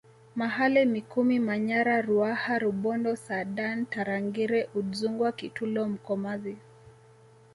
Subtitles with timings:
[0.37, 6.57] Mahale Mikumi Manyara Ruaha Rubondo saadan Tarangire Udzungwa Kitulo Mkomazi